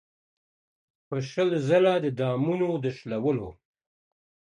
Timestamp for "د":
2.03-2.05, 2.83-2.85